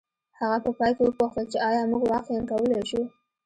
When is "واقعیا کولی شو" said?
2.11-3.01